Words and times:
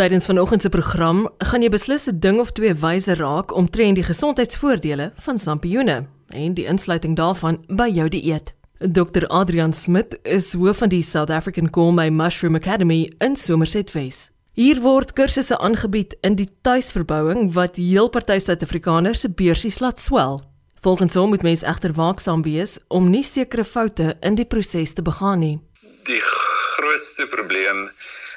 Tydens 0.00 0.26
vanoggend 0.26 0.62
se 0.62 0.68
program 0.68 1.26
gaan 1.38 1.60
jy 1.60 1.68
beslis 1.68 2.08
'n 2.08 2.18
ding 2.18 2.38
of 2.40 2.52
twee 2.52 2.74
wyse 2.74 3.14
raak 3.14 3.52
omtrent 3.52 3.94
die 3.94 4.04
gesondheidsvoordele 4.04 5.12
van 5.16 5.38
sampioene 5.38 6.06
en 6.28 6.54
die 6.54 6.64
insluiting 6.64 7.16
daarvan 7.16 7.64
by 7.68 7.88
jou 7.92 8.08
dieet. 8.08 8.54
Dr 8.78 9.26
Adrian 9.26 9.72
Smit 9.72 10.18
is 10.22 10.52
hoof 10.52 10.76
van 10.76 10.88
die 10.88 11.02
South 11.02 11.30
African 11.30 11.68
Gourmet 11.70 12.10
Mushroom 12.10 12.54
Academy 12.54 13.12
in 13.18 13.36
Somerset 13.36 13.92
West. 13.92 14.30
Hier 14.52 14.80
word 14.80 15.12
kursusse 15.12 15.58
aangebied 15.58 16.16
in 16.20 16.34
die 16.34 16.48
tuisverbouing 16.62 17.52
wat 17.52 17.76
heel 17.76 18.08
party 18.08 18.38
Suid-Afrikaners 18.38 19.20
se 19.20 19.28
beursies 19.28 19.80
laat 19.80 20.00
swel. 20.00 20.40
Volgens 20.80 21.14
hom 21.14 21.28
moet 21.28 21.42
mens 21.42 21.62
egter 21.62 21.92
waaksaam 21.92 22.42
wees 22.42 22.78
om 22.88 23.10
nie 23.10 23.24
sekere 23.24 23.64
foute 23.64 24.16
in 24.20 24.34
die 24.34 24.46
proses 24.46 24.92
te 24.92 25.02
begaan 25.02 25.38
nie. 25.38 25.60
Die 26.04 26.20
grootste 26.20 27.26
probleem 27.26 27.90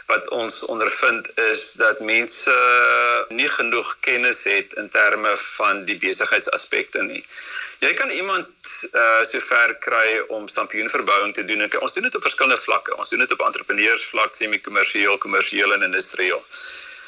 wat 0.05 0.29
ons 0.29 0.65
ondervind 0.65 1.29
is 1.39 1.71
dat 1.79 1.99
mense 1.99 2.55
nie 3.29 3.47
genoeg 3.47 3.97
kennis 3.99 4.43
het 4.43 4.73
in 4.73 4.89
terme 4.89 5.37
van 5.37 5.83
die 5.85 5.97
besigheidsaspekte 5.97 7.03
nie. 7.03 7.25
Jy 7.79 7.93
kan 7.99 8.11
iemand 8.11 8.47
uh 8.91 9.23
sover 9.27 9.75
kry 9.85 10.19
om 10.27 10.47
sampioenverbouing 10.47 11.33
te 11.33 11.45
doen. 11.45 11.63
Ons 11.79 11.93
doen 11.93 12.09
dit 12.09 12.15
op 12.15 12.25
verskillende 12.27 12.61
vlakke. 12.61 12.97
Ons 12.97 13.09
doen 13.09 13.23
dit 13.23 13.31
op 13.31 13.45
entrepreneursvlak, 13.45 14.35
semi-kommersieel, 14.35 15.17
kommersieel 15.17 15.73
en 15.73 15.87
industrieel. 15.89 16.43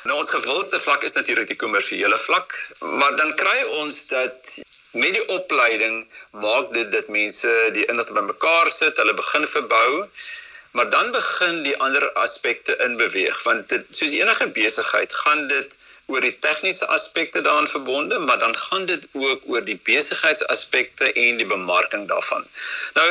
Nou 0.05 0.17
ons 0.21 0.29
gewildste 0.29 0.79
vlak 0.79 1.03
is 1.03 1.17
natuurlik 1.17 1.47
die 1.49 1.57
kommersiële 1.57 2.17
vlak, 2.17 2.53
maar 2.79 3.15
dan 3.17 3.33
kry 3.35 3.63
ons 3.81 4.07
dat 4.07 4.57
met 4.95 5.15
die 5.17 5.27
opleiding 5.33 6.05
maak 6.31 6.71
dit 6.73 6.91
dat 6.91 7.09
mense 7.11 7.51
die 7.73 7.85
inligting 7.89 8.19
bymekaar 8.19 8.69
sit, 8.71 8.97
hulle 9.01 9.15
begin 9.17 9.47
verbou 9.49 10.05
Maar 10.75 10.89
dan 10.89 11.11
begin 11.11 11.61
die 11.63 11.77
ander 11.77 12.11
aspekte 12.19 12.75
in 12.85 12.97
beweeg 12.99 13.43
want 13.43 13.69
dit 13.71 13.85
soos 13.89 14.15
enige 14.19 14.47
besigheid 14.57 15.13
gaan 15.23 15.47
dit 15.47 15.77
oor 16.11 16.21
die 16.21 16.33
tegniese 16.39 16.85
aspekte 16.95 17.41
daarin 17.41 17.67
verbonde, 17.67 18.17
maar 18.19 18.39
dan 18.39 18.57
gaan 18.57 18.85
dit 18.85 19.07
ook 19.13 19.41
oor 19.45 19.63
die 19.65 19.79
besigheidsaspekte 19.83 21.13
en 21.13 21.39
die 21.39 21.47
bemarking 21.47 22.03
daarvan. 22.07 22.43
Nou 22.97 23.07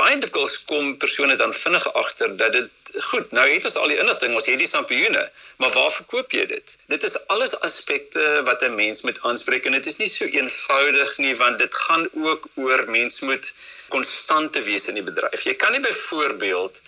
baie 0.00 0.16
dikwels 0.24 0.56
kom 0.70 0.96
persone 1.04 1.36
dan 1.36 1.54
vinnig 1.54 1.86
agter 1.92 2.36
dat 2.40 2.56
dit 2.56 2.96
goed, 3.10 3.30
nou 3.36 3.46
het 3.50 3.68
ons 3.68 3.76
al 3.76 3.92
die 3.92 4.00
inligting, 4.00 4.34
ons 4.34 4.48
het 4.50 4.64
die 4.64 4.72
sampioene, 4.72 5.28
Maar 5.56 5.72
waar 5.72 5.92
verkoop 5.92 6.32
jy 6.32 6.46
dit? 6.46 6.76
Dit 6.86 7.02
is 7.02 7.26
alles 7.26 7.52
aspekte 7.60 8.42
wat 8.44 8.62
'n 8.62 8.74
mens 8.74 9.02
moet 9.02 9.20
aanspreek 9.22 9.64
en 9.64 9.72
dit 9.72 9.86
is 9.86 9.96
nie 9.96 10.08
so 10.08 10.24
eenvoudig 10.24 11.16
nie 11.18 11.36
want 11.36 11.58
dit 11.58 11.74
gaan 11.74 12.08
ook 12.12 12.48
oor 12.54 12.90
mens 12.90 13.20
moet 13.20 13.52
konstant 13.88 14.56
wees 14.64 14.88
in 14.88 14.94
die 14.94 15.08
bedryf. 15.10 15.44
Jy 15.44 15.54
kan 15.54 15.72
nie 15.72 15.80
byvoorbeeld 15.80 16.80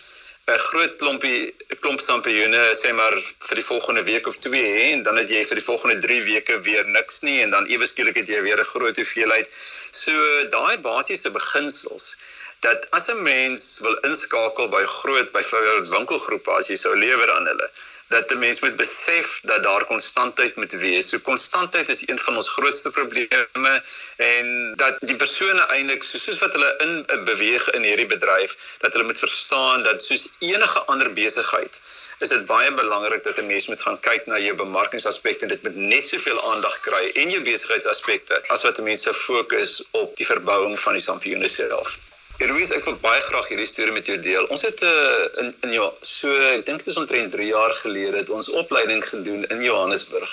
'n 0.52 0.58
groot 0.58 0.96
klompie 1.00 1.54
klomp 1.80 2.00
sampioene 2.00 2.62
sê 2.76 2.90
maar 2.92 3.14
vir 3.48 3.60
die 3.60 3.64
volgende 3.64 4.02
week 4.08 4.26
of 4.26 4.36
twee 4.46 4.66
hê 4.78 4.90
en 4.92 5.02
dan 5.02 5.16
het 5.16 5.30
jy 5.30 5.44
vir 5.50 5.60
die 5.60 5.68
volgende 5.70 5.96
3 6.06 6.20
weke 6.24 6.58
weer 6.66 6.84
niks 6.96 7.22
nie 7.28 7.38
en 7.44 7.50
dan 7.54 7.68
ewe 7.76 7.86
skielik 7.86 8.18
het 8.20 8.28
jy 8.28 8.42
weer 8.42 8.60
'n 8.60 8.72
groot 8.74 8.96
hoeveelheid. 8.96 9.48
So 9.90 10.12
daai 10.56 10.76
basiese 10.88 11.30
beginsels 11.30 12.16
dat 12.60 12.90
as 12.90 13.08
'n 13.08 13.22
mens 13.22 13.78
wil 13.86 13.96
inskakel 14.10 14.68
by 14.68 14.84
groot 15.00 15.32
byvoorbeeld 15.32 15.88
winkelgroepe 15.96 16.50
as 16.50 16.68
jy 16.68 16.76
sou 16.76 16.94
lewer 16.96 17.32
aan 17.32 17.46
hulle 17.52 17.70
dat 18.08 18.30
'n 18.30 18.38
mens 18.38 18.60
moet 18.60 18.77
besef 18.77 19.41
dat 19.42 19.62
daar 19.62 19.84
konstantheid 19.84 20.56
moet 20.56 20.72
wees. 20.72 21.08
So 21.08 21.19
konstantheid 21.19 21.88
is 21.88 22.08
een 22.08 22.19
van 22.19 22.36
ons 22.36 22.48
grootste 22.48 22.91
probleme 22.91 23.83
en 24.16 24.72
dat 24.77 24.97
die 25.00 25.16
persone 25.16 25.66
eintlik 25.66 26.02
soos 26.02 26.38
wat 26.38 26.52
hulle 26.52 26.75
in 26.78 27.25
beweeg 27.25 27.70
in 27.70 27.82
hierdie 27.82 28.06
bedryf, 28.06 28.56
dat 28.80 28.92
hulle 28.92 29.05
moet 29.05 29.19
verstaan 29.19 29.82
dat 29.82 30.02
soos 30.02 30.32
enige 30.38 30.80
ander 30.80 31.12
besigheid 31.12 31.80
is 32.25 32.28
dit 32.28 32.47
baie 32.47 32.70
belangrik 32.75 33.22
dat 33.22 33.38
'n 33.38 33.47
mens 33.47 33.66
moet 33.66 33.82
gaan 33.82 34.00
kyk 34.00 34.27
na 34.27 34.38
jou 34.38 34.55
bemarkingsaspekte 34.56 35.42
en 35.44 35.52
dit 35.55 35.62
moet 35.62 35.77
net 35.77 36.08
soveel 36.08 36.41
aandag 36.52 36.80
kry 36.80 37.05
en 37.22 37.30
jou 37.30 37.42
besigheidsaspekte 37.42 38.42
as 38.48 38.62
wat 38.62 38.78
'n 38.78 38.82
mens 38.82 39.02
se 39.02 39.14
fokus 39.14 39.84
op 39.91 40.16
die 40.16 40.27
verbouing 40.27 40.80
van 40.80 40.92
die 40.92 41.02
sampioene 41.02 41.48
self. 41.48 41.98
Eroes, 42.43 42.72
ek 42.75 42.83
wil 42.89 42.97
baie 42.99 43.21
graag 43.22 43.47
hierdie 43.47 43.69
storie 43.71 43.93
met 43.95 44.09
jou 44.11 44.17
deel. 44.19 44.49
Ons 44.50 44.65
het 44.67 44.81
uh, 44.83 45.27
in 45.43 45.53
in 45.67 45.75
ja, 45.77 45.84
so 46.03 46.33
ek 46.49 46.65
dink 46.67 46.83
dit 46.83 46.91
is 46.91 46.99
omtrent 46.99 47.31
3 47.31 47.47
jaar 47.47 47.75
gelede 47.78 48.19
het 48.19 48.33
ons 48.34 48.50
opleiding 48.59 49.05
gedoen 49.06 49.45
in 49.55 49.62
Johannesburg. 49.62 50.33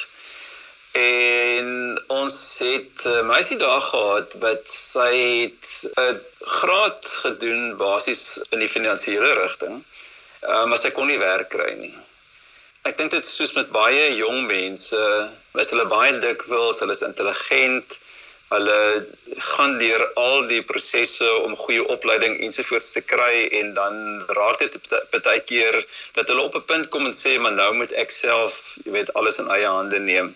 En 0.98 1.70
ons 2.10 2.38
het 2.66 3.06
'n 3.06 3.20
uh, 3.20 3.28
meisie 3.30 3.58
daar 3.62 3.86
gehad 3.86 4.34
wat 4.42 4.74
sy 4.74 5.14
het 5.46 5.70
'n 6.02 6.18
graad 6.58 7.14
gedoen 7.26 7.78
basies 7.78 8.42
in 8.50 8.66
die 8.66 8.74
finansiële 8.78 9.34
rigting. 9.44 9.78
Uh, 10.42 10.66
maar 10.66 10.82
sy 10.82 10.90
kon 10.90 11.06
nie 11.08 11.22
werk 11.22 11.54
kry 11.54 11.72
nie. 11.78 11.94
Ek 12.82 12.98
dink 12.98 13.14
dit 13.14 13.26
soos 13.26 13.54
met 13.54 13.70
baie 13.70 14.16
jong 14.18 14.48
mense, 14.50 15.30
is 15.54 15.70
hulle 15.70 15.86
baie 15.86 16.18
dikwels, 16.18 16.82
hulle 16.82 16.98
is 16.98 17.06
intelligent, 17.06 18.01
hulle 18.52 19.08
gaan 19.54 19.78
deur 19.80 20.04
al 20.20 20.48
die 20.48 20.62
prosesse 20.72 21.28
om 21.46 21.56
goeie 21.64 21.84
opleiding 21.96 22.40
ensovoorts 22.48 22.92
te 22.96 23.04
kry 23.14 23.48
en 23.60 23.74
dan 23.78 24.00
raak 24.38 24.60
dit 24.60 24.78
baie 25.14 25.44
keer 25.52 25.78
dat 26.18 26.28
hulle 26.28 26.48
op 26.48 26.58
'n 26.60 26.68
punt 26.72 26.90
kom 26.90 27.06
en 27.06 27.16
sê 27.16 27.38
maar 27.40 27.56
nou 27.56 27.74
moet 27.74 27.94
ek 28.04 28.12
self, 28.12 28.58
jy 28.86 28.92
weet, 28.98 29.14
alles 29.14 29.40
in 29.40 29.52
eie 29.56 29.68
hande 29.68 30.00
neem. 30.00 30.36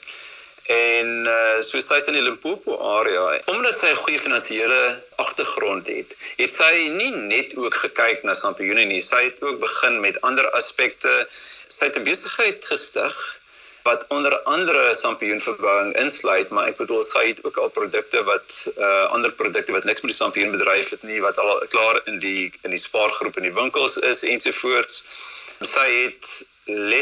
En 0.65 1.09
uh, 1.29 1.61
so 1.61 1.77
sy 1.77 1.99
is 2.01 2.07
in 2.09 2.15
die 2.17 2.23
Limpopo 2.25 2.77
area. 2.97 3.25
Omdat 3.53 3.75
sy 3.77 3.91
'n 3.91 4.01
goeie 4.03 4.19
finansiële 4.19 4.81
agtergrond 5.21 5.87
het, 5.87 6.17
het 6.37 6.51
sy 6.51 6.73
nie 6.89 7.11
net 7.13 7.53
ook 7.55 7.75
gekyk 7.83 8.23
na 8.23 8.33
Sampione 8.33 8.85
nie, 8.89 9.01
sy 9.01 9.23
het 9.27 9.43
ook 9.43 9.59
begin 9.59 9.99
met 10.01 10.21
ander 10.21 10.49
aspekte. 10.57 11.27
Sy 11.67 11.85
het 11.85 11.99
'n 11.99 12.07
besigheid 12.07 12.65
gestig 12.65 13.13
wat 13.85 14.05
onder 14.09 14.33
andere 14.49 14.93
sampioenverbouing 14.93 15.91
insluit, 16.01 16.49
maar 16.49 16.71
ek 16.71 16.79
bedoel 16.81 17.03
sy 17.05 17.21
het 17.27 17.43
ook 17.45 17.57
al 17.61 17.69
produkte 17.69 18.23
wat 18.25 18.55
uh 18.81 19.03
ander 19.13 19.33
produkte 19.41 19.75
wat 19.75 19.85
niks 19.85 20.01
met 20.01 20.13
die 20.13 20.17
sampioenbedryf 20.17 20.89
het 20.95 21.03
nie 21.05 21.19
wat 21.21 21.37
al 21.43 21.61
klaar 21.69 22.01
in 22.09 22.17
die 22.23 22.49
in 22.65 22.73
die 22.73 22.81
spaargroep 22.81 23.37
in 23.37 23.45
die 23.49 23.53
winkels 23.53 23.99
is 24.11 24.23
ensovoorts. 24.25 25.03
Sy 25.61 25.85
het 26.01 26.31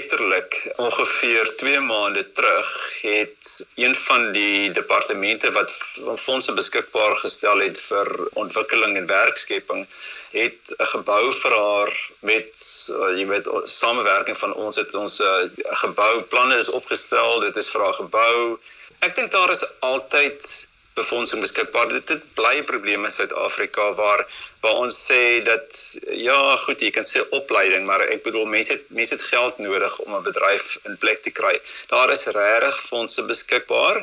letterlik 0.03 0.73
ongeveer 0.75 1.55
2 1.55 1.79
maande 1.79 2.31
terug 2.31 3.01
het 3.01 3.67
een 3.75 3.95
van 3.95 4.31
die 4.31 4.71
departemente 4.71 5.51
wat 5.51 5.71
fondse 6.15 6.53
beskikbaar 6.53 7.15
gestel 7.15 7.59
het 7.63 7.79
vir 7.79 8.09
ontwikkeling 8.33 8.97
en 8.97 9.07
werkskepping 9.07 9.87
het 10.31 10.75
'n 10.77 10.89
gebou 10.95 11.31
vir 11.33 11.55
haar 11.57 11.91
met 12.19 12.51
uh, 12.89 13.17
jy 13.17 13.25
weet 13.27 13.47
samewerking 13.65 14.37
van 14.37 14.53
ons 14.53 14.75
het 14.75 14.93
ons 14.93 15.19
'n 15.19 15.23
eh, 15.23 15.77
gebou 15.83 16.21
planne 16.21 16.57
is 16.57 16.69
opgestel 16.69 17.39
dit 17.39 17.55
is 17.55 17.69
vir 17.69 17.81
haar 17.81 17.93
gebou. 18.03 18.59
Ek 18.99 19.15
dink 19.15 19.31
daar 19.31 19.51
is 19.51 19.65
altyd 19.79 20.67
befondsing 20.95 21.41
beskikbaar 21.41 21.89
dit 21.89 22.15
het 22.15 22.25
bly 22.37 22.61
probleme 22.63 23.09
in 23.09 23.11
Suid-Afrika 23.11 23.93
waar 23.99 24.27
waar 24.63 24.79
ons 24.79 24.95
sê 24.95 25.41
dat 25.43 25.75
ja, 26.15 26.55
goed, 26.61 26.79
jy 26.79 26.91
kan 26.95 27.03
sê 27.03 27.19
opleiding, 27.35 27.83
maar 27.87 27.99
ek 28.05 28.21
bedoel 28.23 28.45
mense 28.47 28.71
het 28.71 28.85
mense 28.95 29.17
het 29.17 29.25
geld 29.27 29.57
nodig 29.59 29.97
om 30.05 30.15
'n 30.15 30.23
bedryf 30.23 30.77
in 30.87 30.95
plek 31.01 31.19
te 31.25 31.33
kry. 31.39 31.51
Daar 31.91 32.11
is 32.15 32.23
regtig 32.37 32.79
fondse 32.85 33.25
beskikbaar 33.27 33.99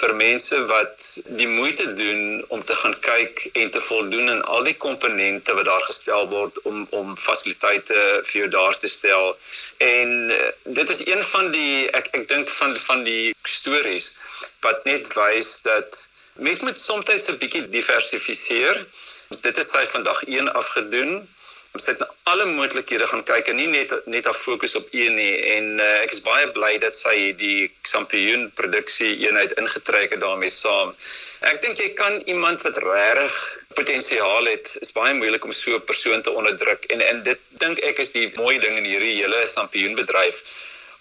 vir 0.00 0.14
mense 0.14 0.60
wat 0.68 1.08
die 1.40 1.48
moeite 1.48 1.86
doen 1.94 2.44
om 2.48 2.64
te 2.64 2.76
gaan 2.82 2.96
kyk 3.00 3.48
en 3.54 3.70
te 3.70 3.80
voldoen 3.80 4.28
aan 4.30 4.44
al 4.44 4.68
die 4.68 4.76
komponente 4.86 5.54
wat 5.56 5.64
daar 5.72 5.86
gestel 5.88 6.28
word 6.28 6.60
om 6.68 6.86
om 6.90 7.16
fasiliteite 7.16 8.00
vir 8.28 8.40
jou 8.40 8.48
daar 8.58 8.78
te 8.78 8.88
stel. 8.88 9.36
En 9.78 10.30
uh, 10.30 10.50
dit 10.62 10.90
is 10.90 11.06
een 11.06 11.24
van 11.24 11.52
die 11.56 11.88
ek 12.00 12.12
ek 12.12 12.28
dink 12.28 12.50
van 12.60 12.76
van 12.76 13.04
die 13.08 13.32
stories 13.42 14.12
wat 14.60 14.84
net 14.84 15.08
wys 15.16 15.62
dat 15.62 16.08
mense 16.36 16.64
moet 16.64 16.78
soms 16.78 17.28
'n 17.28 17.38
bietjie 17.38 17.68
diversifiseer. 17.70 18.86
Ons 19.30 19.40
dit 19.40 19.56
het 19.56 19.68
sy 19.68 19.84
vandag 19.86 20.22
1 20.26 20.52
afgedoen. 20.52 21.28
Ons 21.74 21.86
het 21.86 21.98
na 21.98 22.06
alle 22.30 22.44
moontlikhede 22.44 23.06
gaan 23.06 23.24
kyk 23.26 23.48
en 23.50 23.56
nie 23.56 23.66
net 23.66 23.94
net 24.06 24.26
af 24.26 24.38
fokus 24.38 24.74
op 24.78 24.86
een 24.90 25.14
nie 25.14 25.34
en 25.56 25.80
uh, 25.80 26.02
ek 26.04 26.12
is 26.14 26.22
baie 26.22 26.46
bly 26.54 26.78
dat 26.78 26.94
sy 26.94 27.32
die 27.38 27.70
Sampioen 27.82 28.50
produksie 28.54 29.16
eenheid 29.26 29.56
ingetrek 29.58 30.14
het 30.14 30.20
daarmee 30.20 30.50
saam. 30.54 30.94
Ek 31.50 31.58
dink 31.62 31.82
jy 31.82 31.88
kan 31.98 32.20
iemand 32.30 32.62
wat 32.62 32.78
regtig 32.78 33.40
potensiaal 33.74 34.46
het, 34.46 34.76
is 34.86 34.94
baie 34.94 35.14
moeilik 35.18 35.44
om 35.44 35.52
so 35.52 35.74
'n 35.74 35.88
persoon 35.90 36.22
te 36.22 36.30
onderdruk 36.30 36.86
en 36.94 37.00
en 37.00 37.22
dit 37.22 37.40
dink 37.64 37.82
ek 37.90 37.98
is 37.98 38.14
die 38.14 38.30
mooi 38.36 38.58
ding 38.58 38.78
in 38.78 38.86
hierdie 38.92 39.18
hele 39.18 39.46
Sampioen 39.46 39.98
bedryf. 39.98 40.42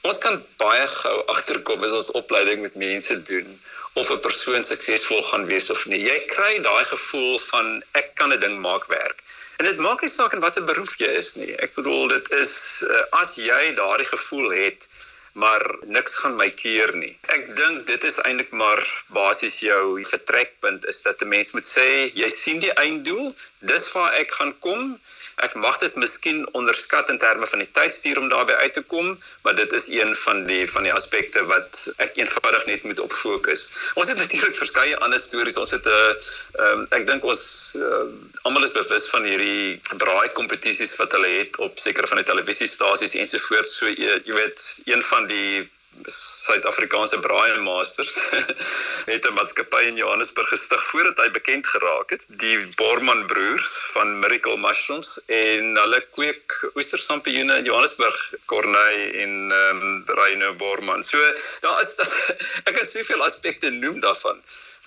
Ons 0.01 0.17
kan 0.17 0.41
baie 0.57 0.87
gou 0.87 1.17
agterkom 1.37 1.83
as 1.83 1.97
ons 2.01 2.11
opleiding 2.11 2.61
met 2.65 2.75
mense 2.75 3.21
doen 3.29 3.59
of 3.93 4.09
'n 4.09 4.19
persoon 4.19 4.63
suksesvol 4.63 5.21
gaan 5.29 5.45
wees 5.45 5.69
of 5.69 5.85
nie. 5.85 6.01
Jy 6.09 6.19
kry 6.35 6.53
daai 6.67 6.85
gevoel 6.93 7.39
van 7.39 7.83
ek 8.01 8.15
kan 8.15 8.33
'n 8.33 8.39
ding 8.39 8.57
maak 8.59 8.85
werk. 8.87 9.23
En 9.57 9.65
dit 9.65 9.77
maak 9.77 10.01
nie 10.01 10.09
saak 10.09 10.33
in 10.33 10.41
watter 10.45 10.65
beroep 10.65 10.93
jy 10.97 11.11
is 11.21 11.35
nie. 11.35 11.53
Ek 11.65 11.75
bedoel 11.75 12.07
dit 12.07 12.31
is 12.31 12.83
uh, 12.89 13.03
as 13.21 13.35
jy 13.35 13.73
daardie 13.77 14.09
gevoel 14.15 14.49
het 14.49 14.87
maar 15.33 15.63
niks 15.85 16.15
gaan 16.21 16.35
my 16.37 16.49
keer 16.49 16.91
nie. 16.95 17.13
Ek 17.33 17.55
dink 17.57 17.87
dit 17.89 18.03
is 18.03 18.19
eintlik 18.21 18.51
maar 18.51 18.81
basies 19.15 19.59
jou 19.65 20.03
vertrekpunt 20.05 20.85
is 20.85 21.01
dat 21.01 21.21
'n 21.21 21.29
mens 21.29 21.53
moet 21.53 21.65
sê 21.65 21.87
jy 22.13 22.29
sien 22.29 22.59
die 22.59 22.73
einddoel, 22.73 23.33
dis 23.71 23.91
waar 23.95 24.13
ek 24.19 24.31
gaan 24.39 24.53
kom 24.59 24.93
Ek 25.41 25.55
mag 25.57 25.79
dit 25.81 25.95
miskien 25.97 26.43
onderskat 26.57 27.09
in 27.09 27.17
terme 27.17 27.47
van 27.49 27.61
die 27.63 27.69
tydstuur 27.73 28.19
om 28.21 28.27
daarbey 28.29 28.55
uit 28.61 28.73
te 28.77 28.83
kom, 28.91 29.13
maar 29.41 29.55
dit 29.57 29.71
is 29.73 29.87
een 29.89 30.13
van 30.15 30.43
die 30.45 30.67
van 30.69 30.85
die 30.85 30.93
aspekte 30.93 31.41
wat 31.49 31.79
ek 32.05 32.19
eenvoudig 32.21 32.65
net 32.69 32.83
moet 32.83 33.01
op 33.01 33.13
fokus. 33.17 33.65
Ons 33.99 34.11
het 34.13 34.21
natuurlik 34.21 34.57
verskeie 34.59 34.97
ander 35.05 35.19
stories. 35.19 35.57
Ons 35.57 35.73
het 35.73 35.89
'n 35.89 35.95
uh, 35.95 36.69
um, 36.69 36.85
ek 36.91 37.07
dink 37.09 37.25
ons 37.25 37.43
uh, 37.81 38.05
almal 38.43 38.67
is 38.67 38.75
bewus 38.77 39.09
van 39.09 39.25
hierdie 39.25 39.81
braai 39.97 40.29
kompetisies 40.37 40.95
wat 41.01 41.17
hulle 41.17 41.31
het 41.39 41.57
op 41.57 41.79
sekere 41.79 42.07
van 42.07 42.21
die 42.21 42.29
televisiestasies 42.29 43.15
ensovoorts. 43.15 43.77
So 43.77 43.89
jy, 43.89 44.21
jy 44.25 44.33
weet, 44.37 44.59
een 44.85 45.01
van 45.01 45.27
die 45.27 45.69
Suid-Afrikaanse 46.05 47.19
Braai 47.23 47.59
Masters 47.63 48.17
het 49.11 49.25
'n 49.27 49.33
maatskappy 49.37 49.83
in 49.91 49.95
Johannesburg 49.95 50.49
gestig 50.49 50.83
voordat 50.89 51.17
hy 51.17 51.29
bekend 51.31 51.67
geraak 51.67 52.09
het, 52.15 52.23
die 52.27 52.57
Borman 52.75 53.25
broers 53.25 53.71
van 53.93 54.19
Miracle 54.19 54.57
Mushrooms 54.57 55.15
en 55.27 55.77
hulle 55.77 56.01
kweek 56.17 56.57
oestersampioene 56.75 57.57
in 57.57 57.69
Johannesburg, 57.69 58.33
Corneille 58.45 59.07
en 59.23 59.51
ehm 59.51 59.81
um, 59.81 60.03
Reino 60.19 60.53
Borman. 60.53 61.03
So 61.03 61.17
daar 61.61 61.79
is 61.79 61.95
dat 61.95 62.11
ek 62.67 62.75
kan 62.75 62.85
soveel 62.85 63.23
aspekte 63.23 63.69
noem 63.69 63.99
daarvan 63.99 64.41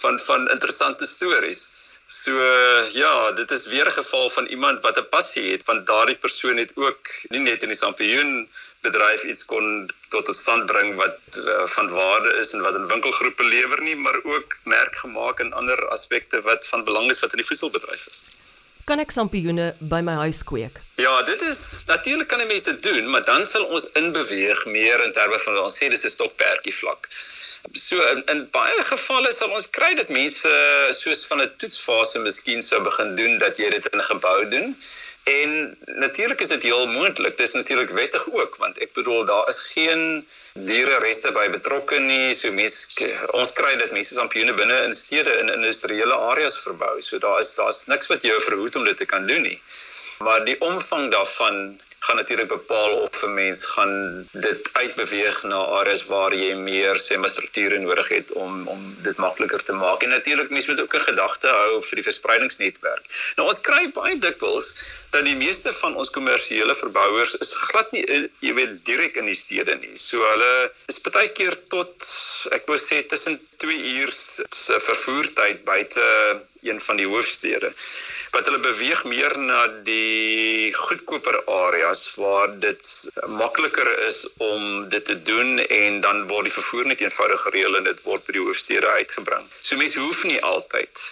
van 0.05 0.21
van 0.21 0.51
interessante 0.51 1.07
stories. 1.07 1.69
So 2.09 2.33
ja, 2.93 3.33
dit 3.33 3.51
is 3.51 3.67
weer 3.67 3.87
'n 3.87 3.93
geval 3.93 4.31
van 4.31 4.47
iemand 4.47 4.83
wat 4.83 4.99
'n 4.99 5.09
passie 5.09 5.51
het, 5.53 5.65
want 5.65 5.87
daardie 5.87 6.17
persoon 6.17 6.57
het 6.57 6.73
ook 6.75 7.09
nie 7.29 7.41
net 7.41 7.63
in 7.63 7.69
die 7.69 7.77
sampioen 7.77 8.49
bedryf 8.81 9.25
iets 9.25 9.45
kon 9.45 9.91
tot 10.09 10.37
stand 10.37 10.67
bring 10.67 10.95
wat 10.95 11.19
uh, 11.37 11.67
van 11.67 11.89
waarde 11.89 12.33
is 12.43 12.53
en 12.53 12.63
wat 12.63 12.75
in 12.75 12.87
winkelgroepe 12.87 13.45
lewer 13.45 13.83
nie, 13.83 13.97
maar 13.97 14.19
ook 14.23 14.57
merk 14.63 14.97
gemaak 14.97 15.41
in 15.41 15.53
ander 15.53 15.89
aspekte 15.89 16.41
wat 16.43 16.67
van 16.67 16.85
belang 16.85 17.11
is 17.11 17.21
wat 17.21 17.31
in 17.31 17.43
die 17.43 17.47
voedselbedryf 17.47 18.07
is. 18.07 18.25
Kan 18.87 19.01
ek 19.03 19.11
sampioene 19.11 19.73
by 19.91 19.99
my 20.07 20.13
huis 20.21 20.45
kweek? 20.47 20.77
Ja, 21.03 21.15
dit 21.27 21.41
is 21.43 21.61
natuurlik 21.89 22.29
kan 22.31 22.39
'n 22.41 22.47
mens 22.47 22.67
dit 22.71 22.83
doen, 22.83 23.11
maar 23.11 23.25
dan 23.25 23.47
sal 23.47 23.65
ons 23.65 23.91
inbeweeg 23.99 24.61
meer 24.67 25.03
in 25.05 25.13
terme 25.13 25.41
van 25.41 25.59
ons 25.59 25.79
sê 25.79 25.89
dis 25.91 26.05
'n 26.05 26.15
stokperdjie 26.15 26.75
vlak. 26.75 27.09
So 27.75 27.97
in, 28.13 28.23
in 28.33 28.47
baie 28.53 28.85
gevalle 28.91 29.33
sal 29.33 29.51
ons 29.51 29.67
kry 29.71 29.95
dat 29.95 30.09
mense 30.09 30.53
soos 31.01 31.27
van 31.27 31.43
'n 31.43 31.51
toetsfase 31.59 32.23
miskien 32.29 32.63
sou 32.63 32.81
begin 32.83 33.17
doen 33.17 33.39
dat 33.39 33.59
jy 33.59 33.71
dit 33.71 33.87
in 33.87 33.99
'n 33.99 34.11
gebou 34.13 34.39
doen 34.55 34.77
En 35.27 35.79
natuurlik 35.85 36.41
is 36.41 36.49
dit 36.49 36.63
heel 36.63 36.87
moontlik. 36.87 37.37
Dis 37.37 37.53
natuurlik 37.53 37.91
wettig 37.91 38.27
ook 38.33 38.57
want 38.63 38.79
ek 38.79 38.93
bedoel 38.95 39.25
daar 39.27 39.49
is 39.51 39.59
geen 39.73 40.27
diere 40.69 40.99
reste 41.03 41.33
by 41.35 41.49
betrokke 41.51 41.99
nie. 41.99 42.35
So 42.35 42.53
mense 42.55 43.09
ons 43.35 43.53
kry 43.59 43.73
dit 43.81 43.91
mense 43.97 44.15
sampioene 44.15 44.55
binne 44.55 44.77
in 44.87 44.95
stede 44.95 45.35
in 45.41 45.51
industriële 45.57 46.15
areas 46.31 46.61
verbou. 46.63 47.03
So 47.03 47.19
daar 47.19 47.43
is 47.43 47.51
daar's 47.59 47.83
niks 47.91 48.07
wat 48.13 48.23
jou 48.23 48.39
verhoed 48.45 48.79
om 48.79 48.87
dit 48.87 49.03
te 49.03 49.09
kan 49.15 49.27
doen 49.27 49.43
nie. 49.49 49.59
Maar 50.23 50.47
die 50.47 50.61
omvang 50.63 51.11
daarvan 51.11 51.81
gaan 52.07 52.17
natuurlik 52.17 52.49
bepaal 52.49 52.93
of 53.07 53.23
'n 53.23 53.35
mens 53.35 53.65
gaan 53.75 53.95
dit 54.33 54.69
uitbeweeg 54.73 55.43
na 55.43 55.61
areas 55.79 56.05
waar 56.07 56.35
jy 56.35 56.55
meer 56.55 57.01
semi-strukture 57.01 57.79
nodig 57.79 58.09
het 58.09 58.33
om 58.33 58.69
om 58.75 58.81
dit 59.03 59.17
makliker 59.17 59.63
te 59.65 59.73
maak. 59.73 60.03
En 60.03 60.09
natuurlik 60.09 60.51
mense 60.51 60.71
moet 60.71 60.81
ook 60.81 60.95
'n 60.95 61.09
gedagte 61.11 61.49
hou 61.49 61.83
vir 61.89 61.97
die 62.01 62.09
verspreidingsnetwerk. 62.11 63.05
Nou 63.37 63.49
ons 63.49 63.61
kry 63.61 63.83
baie 64.01 64.19
dikwels 64.19 64.69
dat 65.11 65.25
die 65.25 65.35
meeste 65.35 65.73
van 65.73 65.97
ons 65.97 66.11
kommersiële 66.11 66.75
verbouers 66.75 67.35
is 67.35 67.55
glad 67.55 67.93
nie 67.93 68.05
jy 68.41 68.55
weet 68.55 68.85
direk 68.85 69.15
in 69.17 69.27
die 69.27 69.41
stede 69.45 69.75
nie. 69.75 69.97
So 69.97 70.23
hulle 70.31 70.71
is 70.87 71.01
baie 71.01 71.29
keer 71.29 71.57
tot 71.69 71.95
ek 72.57 72.67
wou 72.67 72.79
sê 72.79 73.03
tussen 73.07 73.41
2 73.57 73.79
uur 73.99 74.13
se 74.13 74.81
vervoertyd 74.89 75.65
buite 75.65 76.05
een 76.69 76.81
van 76.81 76.97
die 77.01 77.07
hoofstede. 77.07 77.73
Wat 78.35 78.49
hulle 78.49 78.61
beweeg 78.65 79.05
meer 79.05 79.39
na 79.39 79.67
die 79.87 80.73
goedkoper 80.75 81.39
areas 81.45 82.07
waar 82.21 82.53
dit 82.61 83.11
makliker 83.27 83.91
is 84.07 84.25
om 84.37 84.89
dit 84.89 85.05
te 85.05 85.23
doen 85.23 85.59
en 85.59 86.01
dan 86.01 86.27
word 86.31 86.49
die 86.51 86.57
vervoer 86.59 86.87
net 86.87 87.01
eenvoudig 87.01 87.41
gereël 87.49 87.77
en 87.77 87.89
dit 87.91 88.03
word 88.09 88.27
by 88.27 88.37
die 88.39 88.45
hoofstede 88.45 88.87
uitgebring. 88.99 89.47
So 89.61 89.77
mense 89.77 90.01
hoef 90.01 90.25
nie 90.25 90.43
altyd 90.43 91.07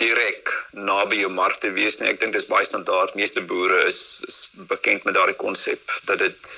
direk 0.00 0.52
naby 0.72 1.20
jou 1.22 1.30
mark 1.32 1.58
te 1.60 1.72
wees 1.76 2.00
nie. 2.00 2.08
Ek 2.12 2.20
dink 2.22 2.32
dis 2.36 2.48
baie 2.48 2.64
standaard. 2.64 3.16
Meeste 3.18 3.42
boere 3.44 3.84
is, 3.88 4.22
is 4.28 4.38
bekend 4.70 5.04
met 5.04 5.18
daardie 5.18 5.36
konsep 5.36 5.98
dat 6.08 6.22
dit 6.22 6.54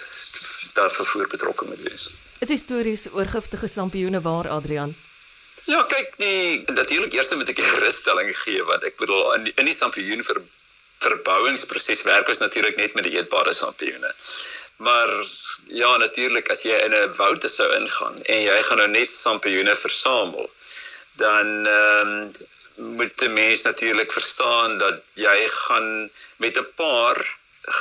daar 0.76 0.92
vervoer 0.92 1.28
betrokke 1.32 1.66
moet 1.66 1.82
wees. 1.88 2.08
Is 2.44 2.52
histories 2.52 3.08
oor 3.12 3.26
giftige 3.32 3.68
sampioene 3.68 4.20
waar 4.20 4.48
Adrian? 4.52 4.94
Ja, 5.66 5.80
kyk, 5.90 6.12
die 6.22 6.62
natuurlik 6.74 7.14
eers 7.16 7.32
moet 7.34 7.48
ek 7.50 7.58
'n 7.58 7.72
gerusstelling 7.74 8.28
gee 8.38 8.62
want 8.68 8.84
ek 8.86 8.96
bedoel 9.02 9.32
in 9.34 9.48
die, 9.48 9.54
in 9.58 9.66
die 9.66 9.74
sampioen 9.74 10.22
vir 10.28 10.38
verbouingsproses 11.02 12.04
werk 12.06 12.28
ons 12.28 12.42
natuurlik 12.42 12.76
net 12.76 12.94
met 12.94 13.04
die 13.08 13.16
eetbare 13.18 13.54
sampioene. 13.54 14.12
Maar 14.86 15.10
ja, 15.80 15.96
natuurlik 15.96 16.50
as 16.54 16.62
jy 16.62 16.76
in 16.84 16.94
'n 16.94 17.14
woud 17.18 17.50
sou 17.50 17.66
ingaan 17.74 18.22
en 18.22 18.42
jy 18.42 18.62
gaan 18.68 18.78
nou 18.78 18.88
net 18.88 19.10
sampioene 19.12 19.74
versamel, 19.76 20.50
dan 21.18 21.66
ehm 21.66 22.14
um, 22.14 22.32
moet 22.98 23.18
die 23.18 23.28
mens 23.28 23.62
natuurlik 23.62 24.12
verstaan 24.12 24.78
dat 24.78 25.02
jy 25.14 25.48
gaan 25.48 26.10
met 26.36 26.58
'n 26.58 26.68
paar 26.76 27.18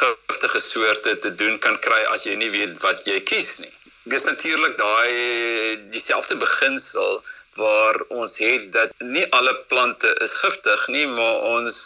giftige 0.01 0.59
soorte 0.59 1.19
te 1.19 1.35
doen 1.35 1.59
kan 1.59 1.79
kry 1.79 2.01
as 2.09 2.23
jy 2.25 2.35
nie 2.35 2.49
weet 2.49 2.81
wat 2.81 3.05
jy 3.05 3.19
kies 3.21 3.59
nie. 3.59 3.73
Dit 4.03 4.19
is 4.19 4.25
natuurlik 4.25 4.77
daai 4.77 5.89
dieselfde 5.91 6.35
beginsel 6.35 7.23
waar 7.55 7.99
ons 8.09 8.37
het 8.43 8.71
dat 8.71 8.91
nie 8.99 9.25
alle 9.31 9.55
plante 9.71 10.11
is 10.21 10.33
giftig 10.43 10.87
nie, 10.87 11.07
maar 11.07 11.41
ons 11.55 11.77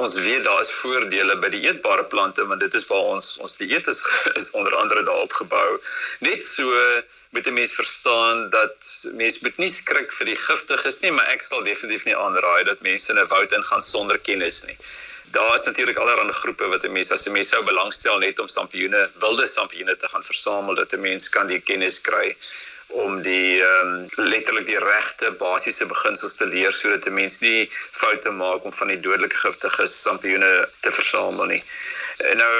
ons 0.00 0.14
weet 0.24 0.44
daar 0.44 0.60
is 0.64 0.70
voordele 0.80 1.34
by 1.42 1.50
die 1.52 1.60
eetbare 1.68 2.06
plante 2.08 2.44
want 2.48 2.62
dit 2.64 2.74
is 2.74 2.86
waar 2.88 3.10
ons 3.14 3.26
ons 3.44 3.56
dieet 3.60 3.86
is, 3.92 4.00
is 4.40 4.50
onder 4.56 4.74
andere 4.80 5.04
daarop 5.04 5.32
gebou. 5.40 5.68
Net 6.24 6.44
so 6.44 6.72
moet 7.36 7.46
'n 7.46 7.54
mens 7.60 7.74
verstaan 7.74 8.48
dat 8.50 8.76
mens 9.12 9.40
moet 9.42 9.56
nie 9.56 9.68
skrik 9.68 10.12
vir 10.12 10.26
die 10.32 10.40
giftiges 10.40 11.00
nie, 11.02 11.12
maar 11.12 11.28
ek 11.34 11.42
sal 11.42 11.62
definitief 11.66 12.04
nie 12.08 12.16
aanraai 12.16 12.64
dat 12.64 12.80
mense 12.80 13.12
in 13.12 13.18
'n 13.18 13.28
woud 13.28 13.52
ingaan 13.52 13.82
sonder 13.82 14.18
kennis 14.18 14.64
nie. 14.64 14.76
Daar 15.36 15.54
is 15.54 15.66
natuurlik 15.66 15.96
allerlei 15.96 16.32
groepe 16.32 16.66
wat 16.72 16.84
'n 16.84 16.92
mens 16.92 17.12
as 17.12 17.26
'n 17.26 17.32
mens 17.32 17.48
sou 17.48 17.62
belangstel 17.64 18.18
net 18.18 18.38
om 18.38 18.48
sampioene, 18.48 19.10
wilde 19.20 19.46
sampioene 19.46 19.96
te 19.96 20.08
gaan 20.08 20.24
versamel 20.24 20.74
dat 20.74 20.92
'n 20.92 21.00
mens 21.00 21.28
kan 21.28 21.46
die 21.46 21.60
kennis 21.60 22.00
kry 22.00 22.36
om 22.88 23.22
die 23.22 23.62
ehm 23.62 23.92
um, 23.94 24.08
letterlik 24.16 24.66
die 24.66 24.78
regte 24.78 25.30
basiese 25.40 25.86
beginsels 25.86 26.36
te 26.36 26.46
leer 26.46 26.72
sodat 26.72 27.06
'n 27.06 27.14
mens 27.14 27.40
nie 27.40 27.70
foute 27.72 28.30
maak 28.30 28.64
om 28.64 28.72
van 28.72 28.88
die 28.88 29.00
dodelike 29.00 29.36
giftige 29.36 29.86
sampioene 29.86 30.68
te 30.80 30.90
versamel 30.90 31.44
nie. 31.44 31.62
En 32.30 32.36
nou 32.36 32.52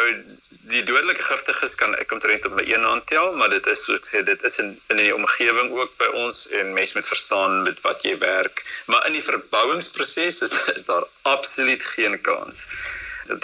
die 0.73 0.83
dodelike 0.83 1.23
giftiges 1.23 1.75
kan 1.81 1.95
ek 2.01 2.13
omtrent 2.13 2.47
op 2.49 2.55
my 2.57 2.65
een 2.67 2.85
hand 2.89 3.07
tel, 3.07 3.33
maar 3.37 3.51
dit 3.53 3.67
is 3.67 3.85
soos 3.85 4.01
ek 4.01 4.07
sê 4.11 4.23
dit 4.25 4.45
is 4.49 4.59
in 4.63 4.71
in 4.95 5.03
die 5.03 5.15
omgewing 5.15 5.73
ook 5.77 5.97
by 6.01 6.09
ons 6.25 6.49
en 6.61 6.73
mens 6.79 6.95
moet 6.95 7.11
verstaan 7.13 7.63
met 7.63 7.81
wat 7.87 8.03
jy 8.03 8.17
werk. 8.19 8.65
Maar 8.87 9.07
in 9.07 9.19
die 9.19 9.27
verbouingsproses 9.31 10.41
is 10.49 10.55
is 10.77 10.89
daar 10.89 11.05
absoluut 11.23 11.85
geen 11.97 12.21
kans 12.21 12.67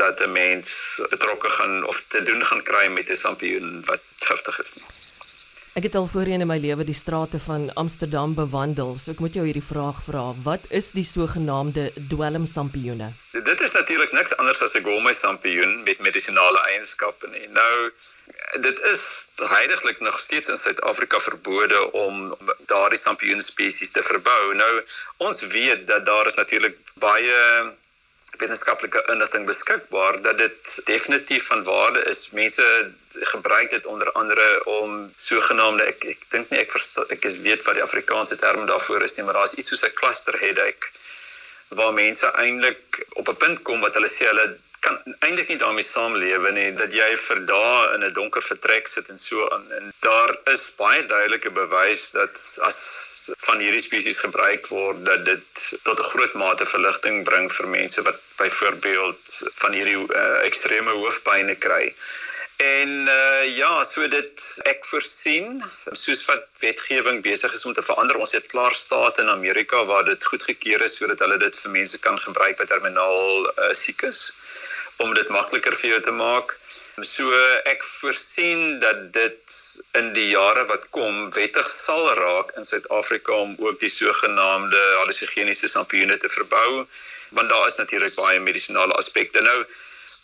dat 0.01 0.21
'n 0.21 0.33
mens 0.33 1.03
betrokke 1.11 1.51
gaan 1.51 1.85
of 1.85 2.05
te 2.09 2.23
doen 2.23 2.45
gaan 2.47 2.63
kry 2.63 2.87
met 2.89 3.11
'n 3.11 3.23
sampioen 3.27 3.85
wat 3.85 4.03
giftig 4.19 4.59
is 4.61 4.75
nie. 4.75 5.00
Ek 5.79 5.85
het 5.87 5.95
al 5.95 6.09
voorheen 6.11 6.43
in 6.43 6.49
my 6.51 6.57
lewe 6.59 6.83
die 6.83 6.97
strate 6.99 7.39
van 7.39 7.69
Amsterdam 7.79 8.33
bewandel, 8.35 8.97
so 8.99 9.13
ek 9.13 9.21
moet 9.23 9.37
jou 9.39 9.45
hierdie 9.47 9.63
vraag 9.63 10.01
vra. 10.03 10.23
Wat 10.43 10.65
is 10.75 10.89
die 10.97 11.05
sogenaamde 11.07 11.85
dwelmsampioene? 12.11 13.07
Dit 13.47 13.63
is 13.63 13.77
natuurlik 13.79 14.11
niks 14.17 14.35
anders 14.43 14.63
as 14.67 14.75
'n 14.75 14.83
gourmet 14.83 15.15
sampioen 15.15 15.83
met 15.87 16.03
medisinale 16.03 16.59
eienskappe 16.73 17.31
nie. 17.31 17.47
Nou 17.55 17.93
dit 18.67 18.81
is 18.91 19.29
heidaglik 19.37 20.01
nog 20.01 20.19
steeds 20.21 20.49
in 20.49 20.57
Suid-Afrika 20.57 21.21
verbode 21.21 21.93
om 21.93 22.35
daardie 22.67 22.99
sampioen 22.99 23.41
spesies 23.41 23.93
te 23.93 24.03
verbou. 24.03 24.55
Nou 24.55 24.83
ons 25.17 25.41
weet 25.55 25.87
dat 25.87 26.05
daar 26.05 26.27
is 26.27 26.35
natuurlik 26.35 26.77
baie 26.95 27.39
wetenskaplike 28.39 29.03
inligting 29.13 29.47
beskikbaar 29.47 30.23
dat 30.23 30.39
dit 30.39 30.81
definitief 30.85 31.47
van 31.47 31.65
waarde 31.65 32.03
is. 32.03 32.31
Mense 32.31 32.93
gebruik 33.33 33.71
dit 33.71 33.87
onder 33.87 34.13
andere 34.13 34.65
om 34.65 35.13
sogenaamde 35.17 35.83
ek 35.83 36.05
ek 36.15 36.25
dink 36.29 36.51
nie 36.51 36.61
ek 36.63 36.71
verstaan 36.71 37.11
ek 37.11 37.25
is 37.25 37.41
weet 37.47 37.63
wat 37.67 37.75
die 37.75 37.87
Afrikaanse 37.87 38.37
term 38.37 38.67
daarvoor 38.67 39.03
is 39.03 39.17
nie, 39.17 39.25
maar 39.25 39.39
daar's 39.41 39.55
iets 39.55 39.69
soos 39.69 39.85
'n 39.85 39.95
cluster 39.95 40.39
headache 40.41 40.91
waar 41.69 41.93
mense 41.93 42.27
eintlik 42.27 43.07
op 43.21 43.29
'n 43.29 43.37
punt 43.37 43.63
kom 43.63 43.81
wat 43.81 43.95
hulle 43.95 44.09
sê 44.09 44.27
hulle 44.31 44.47
kan 44.81 44.97
eintlik 45.27 45.49
nie 45.53 45.59
daarmee 45.61 45.85
saamlewe 45.87 46.53
nie 46.57 46.69
dat 46.77 46.95
jy 46.97 47.09
vir 47.25 47.41
dae 47.51 47.95
in 47.95 48.05
'n 48.07 48.13
donker 48.19 48.45
vertrek 48.47 48.89
sit 48.89 49.11
en 49.13 49.19
so 49.19 49.49
aan 49.57 49.67
en 49.79 49.93
daar 50.07 50.33
is 50.53 50.65
baie 50.79 51.03
duidelike 51.13 51.53
bewys 51.59 52.11
dat 52.17 52.41
as 52.69 52.81
van 53.49 53.61
hierdie 53.65 53.85
spesies 53.89 54.23
gebruik 54.27 54.71
word 54.77 55.05
dat 55.11 55.25
dit 55.25 55.67
tot 55.89 56.01
'n 56.01 56.11
groot 56.13 56.35
mate 56.45 56.67
verligting 56.73 57.25
bring 57.25 57.53
vir 57.59 57.69
mense 57.77 58.03
wat 58.09 58.19
byvoorbeeld 58.39 59.39
van 59.63 59.73
hierdie 59.79 60.01
uh, 60.01 60.45
ekstreme 60.49 60.99
hoofpynne 61.03 61.57
kry 61.69 61.85
En 62.61 62.91
uh 63.09 63.57
ja, 63.57 63.85
so 63.89 64.05
dit 64.13 64.43
ek 64.69 64.85
voorsien 64.85 65.63
soos 65.97 66.21
wat 66.29 66.43
wetgewing 66.61 67.23
besig 67.25 67.55
is 67.57 67.65
om 67.65 67.73
te 67.73 67.83
verander. 67.83 68.19
Ons 68.21 68.35
het 68.37 68.51
klaar 68.53 68.77
state 68.77 69.23
in 69.25 69.33
Amerika 69.33 69.81
waar 69.89 70.05
dit 70.05 70.27
goedgekeur 70.33 70.85
is 70.85 70.99
sodat 71.01 71.25
hulle 71.25 71.39
dit 71.41 71.57
vir 71.63 71.73
mense 71.79 72.01
kan 72.05 72.21
gebruik 72.21 72.61
wat 72.61 72.69
terminaal 72.69 73.49
uh, 73.49 73.71
siek 73.73 74.05
is 74.11 74.21
om 75.01 75.15
dit 75.17 75.29
makliker 75.33 75.77
vir 75.81 75.91
jou 75.95 76.01
te 76.07 76.15
maak. 76.15 76.55
So 77.03 77.37
ek 77.71 77.85
voorsien 77.87 78.79
dat 78.83 79.07
dit 79.17 79.59
in 80.01 80.13
die 80.17 80.29
jare 80.33 80.67
wat 80.69 80.89
kom 80.97 81.29
wettig 81.37 81.71
sal 81.73 82.05
raak 82.21 82.53
in 82.61 82.69
Suid-Afrika 82.69 83.37
om 83.45 83.55
ook 83.59 83.81
die 83.81 83.93
sogenaamde 83.93 84.83
hallusinogeniese 85.01 85.71
sampioene 85.73 86.19
te 86.21 86.29
verbou 86.29 86.85
want 87.37 87.49
daar 87.49 87.67
is 87.67 87.79
natuurlik 87.79 88.15
baie 88.19 88.43
medisinale 88.43 88.97
aspekte. 89.01 89.41
Nou 89.47 89.63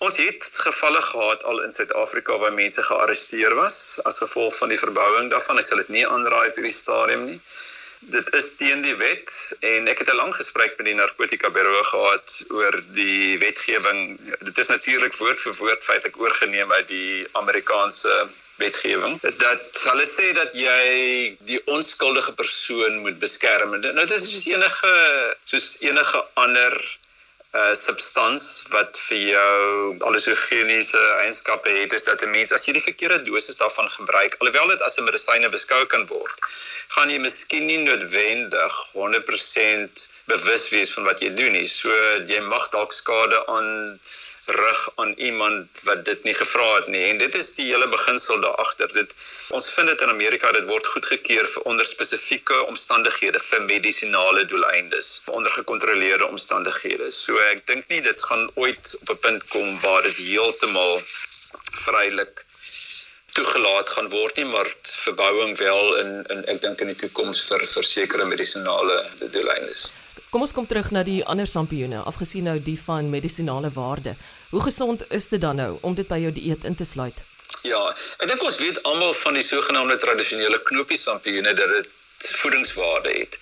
Ons 0.04 0.18
het 0.21 0.45
gevalle 0.61 1.00
gehad 1.00 1.45
al 1.49 1.62
in 1.64 1.71
Suid-Afrika 1.73 2.37
waar 2.38 2.52
mense 2.52 2.83
gearresteer 2.85 3.54
was 3.56 3.76
as 4.04 4.18
gevolg 4.21 4.56
van 4.56 4.68
die 4.68 4.76
verbouing 4.78 5.30
daarvan. 5.33 5.56
Ek 5.56 5.68
sal 5.71 5.80
dit 5.80 5.92
nie 5.95 6.04
aanraai 6.04 6.50
op 6.50 6.59
hierdie 6.61 6.75
stadium 6.75 7.25
nie. 7.30 7.38
Dit 8.00 8.33
is 8.35 8.55
teen 8.57 8.83
die 8.83 8.95
wet 8.95 9.33
en 9.61 9.88
ek 9.88 9.99
het 9.99 10.11
'n 10.12 10.17
lang 10.17 10.35
gesprek 10.35 10.76
met 10.76 10.87
die 10.87 10.95
narkotika 10.95 11.50
bureau 11.50 11.85
gehad 11.85 12.45
oor 12.49 12.83
die 12.95 13.38
wetgewing. 13.38 14.19
Dit 14.41 14.59
is 14.59 14.69
natuurlik 14.69 15.15
woord 15.15 15.41
vir 15.41 15.55
woord 15.59 15.85
feitelik 15.85 16.21
oorgeneem 16.21 16.73
uit 16.73 16.88
die 16.88 17.26
Amerikaanse 17.33 18.29
wetgewing. 18.57 19.21
Dat 19.21 19.83
hulle 19.91 20.07
sê 20.07 20.33
dat 20.33 20.55
jy 20.55 21.37
die 21.49 21.61
onskuldige 21.67 22.33
persoon 22.33 22.99
moet 23.05 23.19
beskerm. 23.19 23.81
Nou 23.81 24.07
dit 24.07 24.17
is 24.19 24.31
soos 24.31 24.47
enige 24.47 24.93
soos 25.45 25.76
enige 25.81 26.25
ander 26.35 26.99
uh 27.57 27.75
substans 27.75 28.67
wat 28.75 28.99
vir 29.09 29.23
jou 29.33 29.97
hallusinogeniese 30.05 31.03
eienskappe 31.23 31.71
het 31.81 31.93
is 31.93 32.05
dat 32.05 32.23
'n 32.23 32.31
mens 32.31 32.53
as 32.53 32.67
jy 32.67 32.73
die 32.79 32.87
verkeerde 32.89 33.23
dosis 33.31 33.61
daarvan 33.63 33.91
gebruik 33.99 34.37
alhoewel 34.39 34.69
dit 34.75 34.83
as 34.83 34.99
'n 34.99 35.09
medisyne 35.11 35.49
beskou 35.49 35.83
kan 35.87 36.07
word 36.07 36.41
gaan 36.95 37.11
jy 37.11 37.19
miskien 37.19 37.67
nie 37.67 37.79
noodwendig 37.85 38.75
100% 38.93 40.09
bewus 40.31 40.69
wees 40.75 40.93
van 40.95 41.05
wat 41.09 41.21
jy 41.23 41.33
doen 41.35 41.53
nie. 41.57 41.67
So 41.71 41.93
jy 42.31 42.41
mag 42.47 42.69
dalk 42.75 42.95
skade 42.95 43.43
aan 43.53 43.69
rig 44.47 44.91
aan 44.95 45.12
iemand 45.12 45.81
wat 45.83 46.05
dit 46.05 46.23
nie 46.25 46.35
gevra 46.35 46.75
het 46.75 46.87
nie. 46.87 47.03
En 47.11 47.19
dit 47.19 47.35
is 47.35 47.55
die 47.55 47.67
hele 47.67 47.88
beginsel 47.88 48.41
daar 48.41 48.55
agter 48.62 48.93
dit 48.93 49.15
ons 49.50 49.69
vind 49.75 49.88
dit 49.88 50.00
in 50.00 50.12
Amerika 50.12 50.53
dit 50.53 50.69
word 50.71 50.87
goedgekeur 50.87 51.49
vir 51.55 51.62
onder 51.73 51.87
spesifieke 51.87 52.62
omstandighede 52.67 53.41
vir 53.49 53.62
medisinale 53.62 54.47
doeleindes 54.47 55.11
onder 55.26 55.50
gekontroleerde 55.50 56.26
omstandighede. 56.26 57.11
So 57.11 57.38
ek 57.50 57.67
dink 57.67 57.88
nie 57.88 58.00
dit 58.00 58.26
gaan 58.31 58.50
ooit 58.55 58.97
op 59.00 59.15
'n 59.17 59.23
punt 59.26 59.49
kom 59.55 59.81
waar 59.81 60.03
dit 60.03 60.17
heeltemal 60.17 61.00
vrylik 61.87 62.45
toegelaat 63.37 63.91
gaan 63.91 64.09
word 64.09 64.37
nie 64.37 64.49
maar 64.49 64.69
verbouing 64.83 65.59
wel 65.59 65.97
in 66.03 66.11
in 66.35 66.45
ek 66.53 66.61
dink 66.65 66.81
in 66.81 66.93
die 66.93 67.00
toekoms 67.05 67.45
vir 67.50 67.67
versekerde 67.75 68.29
medisinale 68.33 69.05
doeleindes. 69.21 69.91
Kom 70.31 70.45
ons 70.47 70.53
kom 70.53 70.67
terug 70.67 70.91
na 70.91 71.03
die 71.07 71.21
ander 71.33 71.47
sampioene, 71.47 72.00
afgesien 72.11 72.45
nou 72.49 72.57
die 72.61 72.79
van 72.87 73.11
medisinale 73.11 73.71
waarde. 73.75 74.17
Hoe 74.50 74.62
gesond 74.62 75.03
is 75.11 75.29
dit 75.29 75.41
dan 75.41 75.57
nou 75.57 75.79
om 75.81 75.95
dit 75.95 76.07
by 76.09 76.19
jou 76.23 76.33
dieet 76.33 76.65
in 76.65 76.75
te 76.75 76.85
sluit? 76.85 77.19
Ja, 77.67 77.81
ek 78.23 78.29
dink 78.31 78.43
ons 78.47 78.59
weet 78.62 78.83
almal 78.87 79.15
van 79.15 79.35
die 79.35 79.43
sogenaamde 79.43 79.97
tradisionele 80.03 80.61
knoppie 80.69 80.99
sampioene 80.99 81.55
dat 81.59 81.73
dit 81.75 81.88
voedingswaarde 82.41 83.12
het. 83.19 83.38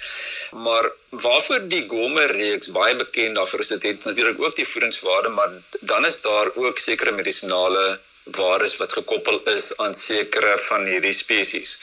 Maar 0.64 0.90
waarvoor 1.10 1.68
die 1.68 1.84
Gomer 1.88 2.32
reeks 2.36 2.72
baie 2.72 2.96
bekend 2.96 3.34
daarvoor 3.34 3.60
is 3.60 3.72
dit 3.74 3.82
het 3.82 4.04
natuurlik 4.04 4.40
ook 4.42 4.56
die 4.56 4.68
voedingswaarde, 4.68 5.28
maar 5.28 5.52
dan 5.80 6.06
is 6.06 6.20
daar 6.20 6.50
ook 6.54 6.78
sekere 6.78 7.12
medisinale 7.12 7.98
waardes 8.24 8.76
wat 8.76 8.92
gekoppel 8.92 9.40
is 9.52 9.76
aan 9.76 9.94
sekere 9.94 10.58
van 10.68 10.86
hierdie 10.86 11.12
spesies. 11.12 11.78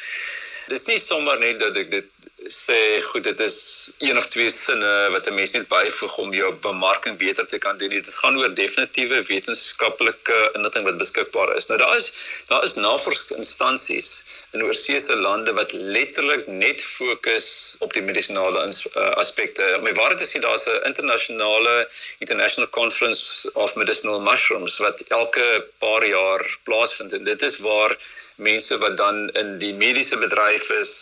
Dis 0.67 0.87
nie 0.89 0.99
sommer 0.99 1.39
net 1.39 1.59
dat 1.59 1.77
ek 1.77 1.91
dit 1.91 2.30
sê 2.49 3.01
goed 3.11 3.23
dit 3.23 3.39
is 3.39 3.57
een 3.99 4.17
of 4.17 4.27
twee 4.27 4.49
sinne 4.49 5.09
wat 5.13 5.27
'n 5.27 5.33
mens 5.33 5.51
net 5.53 5.67
byvoeg 5.67 6.17
om 6.17 6.33
jou 6.33 6.53
bemarking 6.53 7.17
beter 7.17 7.45
te 7.47 7.57
kan 7.57 7.77
doen. 7.77 7.89
Dit 7.89 8.15
gaan 8.15 8.37
oor 8.37 8.53
definitiewe 8.53 9.23
wetenskaplike 9.23 10.51
inligting 10.53 10.85
wat 10.85 10.97
beskikbaar 10.97 11.55
is. 11.55 11.67
Nou 11.67 11.79
daar 11.79 11.95
is 11.95 12.07
daar 12.47 12.63
is 12.63 12.73
navorsingsinstansies 12.73 14.23
in 14.51 14.63
oorseese 14.63 15.15
lande 15.15 15.53
wat 15.53 15.71
letterlik 15.71 16.47
net 16.47 16.81
fokus 16.81 17.75
op 17.79 17.93
die 17.93 18.01
medisinale 18.01 18.65
uh, 18.67 19.09
aspekte. 19.23 19.79
Waar 19.93 20.09
dit 20.09 20.21
is 20.21 20.33
hier 20.33 20.41
daar's 20.41 20.65
'n 20.65 20.85
internasionale 20.85 21.89
International 22.17 22.69
Conference 22.69 23.51
of 23.53 23.75
Medicinal 23.75 24.19
Mushrooms 24.21 24.77
wat 24.77 25.01
elke 25.07 25.65
paar 25.79 26.05
jaar 26.05 26.57
plaasvind 26.63 27.13
en 27.13 27.23
dit 27.23 27.41
is 27.41 27.59
waar 27.59 27.97
mense 28.41 28.77
wat 28.77 28.97
dan 28.97 29.29
in 29.41 29.57
die 29.61 29.73
mediese 29.73 30.17
bedryf 30.17 30.69
is 30.75 30.93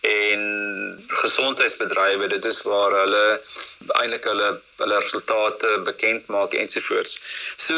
en 0.00 0.42
gesondheidsbedrywe 1.22 2.28
dit 2.28 2.44
is 2.44 2.62
waar 2.62 2.94
hulle 3.02 3.24
eintlik 4.00 4.24
hulle 4.30 4.48
hulle 4.82 4.98
resultate 4.98 5.70
bekend 5.86 6.26
maak 6.34 6.54
ensovoorts. 6.58 7.18
So 7.56 7.74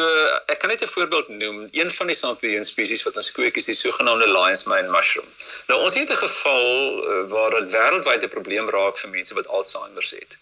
ek 0.52 0.60
kan 0.60 0.70
net 0.72 0.82
'n 0.82 0.94
voorbeeld 0.96 1.28
noem. 1.28 1.68
Een 1.72 1.90
van 1.98 2.06
die 2.06 2.16
sampioen 2.16 2.64
spesies 2.64 3.04
wat 3.08 3.16
ons 3.16 3.32
kweek 3.32 3.56
is 3.56 3.70
die 3.72 3.80
sogenaamde 3.84 4.28
lion's 4.28 4.64
mane 4.64 4.90
mushroom. 4.90 5.28
Nou 5.68 5.80
ons 5.80 5.94
het 5.94 6.10
'n 6.10 6.24
geval 6.26 6.66
uh, 7.04 7.28
waar 7.28 7.50
dit 7.60 7.72
wêreldwyd 7.72 8.24
'n 8.24 8.36
probleem 8.36 8.70
raak 8.70 8.98
vir 8.98 9.10
mense 9.10 9.34
wat 9.34 9.48
Alzheimer 9.48 10.06
het. 10.10 10.38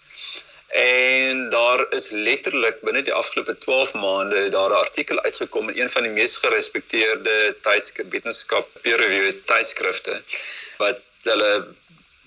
En 0.75 1.51
daar 1.51 1.87
is 1.95 2.11
letterlik 2.11 2.81
binne 2.83 3.03
die 3.07 3.13
afgelope 3.15 3.59
12 3.59 3.93
maande 3.95 4.49
daar 4.49 4.71
'n 4.71 4.83
artikel 4.87 5.21
uitgekom 5.21 5.69
in 5.69 5.81
een 5.81 5.91
van 5.91 6.03
die 6.03 6.11
mees 6.11 6.37
gerespekteerde 6.37 7.55
tydskrifte 7.61 8.11
wetenskap 8.11 8.69
peer 8.83 8.99
reviewed 8.99 9.47
tydskrifte 9.47 10.17
wat 10.83 11.05
hulle 11.23 11.53